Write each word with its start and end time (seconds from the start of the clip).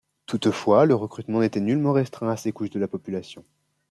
Toutefois, 0.25 0.87
le 0.87 0.95
recrutement 0.95 1.41
n'était 1.41 1.59
nullement 1.59 1.93
restreint 1.93 2.31
à 2.31 2.35
ces 2.35 2.51
couches 2.51 2.71
de 2.71 2.79
la 2.79 2.87
population. 2.87 3.45